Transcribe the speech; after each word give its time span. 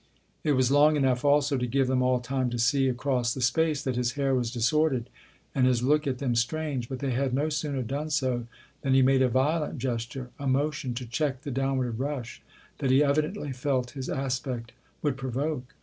"It 0.43 0.53
was 0.53 0.71
long 0.71 0.95
enough 0.95 1.23
also 1.23 1.57
to 1.59 1.67
give 1.67 1.85
them 1.85 2.01
all 2.01 2.19
time 2.19 2.49
to 2.49 2.57
see, 2.57 2.87
across 2.89 3.35
the 3.35 3.39
space, 3.41 3.83
that 3.83 3.97
his 3.97 4.13
hair 4.13 4.33
was 4.33 4.49
disordered 4.49 5.11
and 5.53 5.67
his 5.67 5.83
look 5.83 6.07
at 6.07 6.17
them 6.17 6.33
strange; 6.33 6.89
but 6.89 6.97
they 6.97 7.11
had 7.11 7.35
no 7.35 7.49
sooner 7.49 7.83
done 7.83 8.09
so 8.09 8.47
than 8.81 8.95
he 8.95 9.03
made 9.03 9.21
a 9.21 9.29
violent 9.29 9.77
gesture 9.77 10.31
a 10.39 10.47
motion 10.47 10.95
to 10.95 11.05
check 11.05 11.43
the 11.43 11.51
downward 11.51 11.99
rush 11.99 12.41
that 12.79 12.89
he 12.89 13.03
evidently 13.03 13.51
felt 13.51 13.91
his 13.91 14.09
aspect 14.09 14.71
would 15.03 15.17
provoke. 15.17 15.75